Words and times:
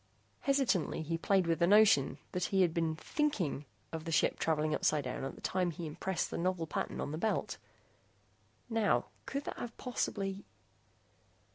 Hesitantly, 0.39 1.03
he 1.03 1.15
played 1.15 1.45
with 1.45 1.59
the 1.59 1.67
notion 1.67 2.17
that 2.31 2.45
he 2.45 2.63
had 2.63 2.73
been 2.73 2.95
thinking 2.95 3.65
of 3.91 4.03
the 4.05 4.11
ship 4.11 4.39
traveling 4.39 4.73
upsidedown 4.73 5.23
at 5.23 5.35
the 5.35 5.41
time 5.41 5.69
he 5.69 5.85
impressed 5.85 6.31
the 6.31 6.39
novel 6.39 6.65
pattern 6.65 6.99
on 6.99 7.11
the 7.11 7.19
belt. 7.19 7.59
Now, 8.67 9.09
could 9.27 9.43
that 9.43 9.59
have 9.59 9.77
possibly 9.77 10.43